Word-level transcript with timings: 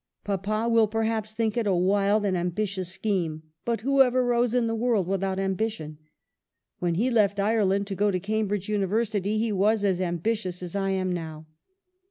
Papa 0.23 0.67
will 0.67 0.87
perhaps 0.87 1.31
think 1.31 1.55
it 1.55 1.67
a 1.67 1.75
wild 1.75 2.25
and 2.25 2.35
ambitious 2.35 2.91
scheme; 2.91 3.43
but 3.65 3.81
who 3.81 4.01
ever 4.01 4.25
rose 4.25 4.55
in 4.55 4.65
the 4.65 4.73
world 4.73 5.05
without 5.05 5.37
ambition? 5.37 5.99
When 6.79 6.95
he 6.95 7.11
left 7.11 7.39
Ireland 7.39 7.85
to 7.85 7.95
go 7.95 8.09
to 8.09 8.19
Cam 8.19 8.47
bridge 8.47 8.67
University 8.67 9.37
he 9.37 9.51
was 9.51 9.85
as 9.85 10.01
ambitious 10.01 10.63
as 10.63 10.75
I 10.75 10.89
am 10.89 11.13
now." 11.13 11.45